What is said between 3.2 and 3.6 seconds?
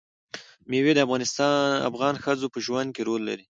لري.